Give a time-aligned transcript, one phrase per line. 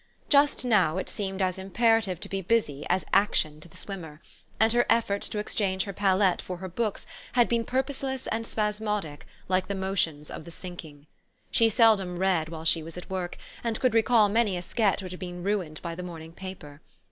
[0.29, 4.19] Just now, it seemed as imperative to be busy, as action to the swimmer;
[4.59, 8.13] and her efforts to exchange her palette for her books had been pur THE STORY
[8.15, 8.25] OF AVIS.
[8.55, 11.05] 175 poseless and spasmodic, like the motions of the sink ing.
[11.51, 15.11] She seldom read while she was at work, and could recall many a sketch which
[15.11, 16.81] had been ruined by the morning paper.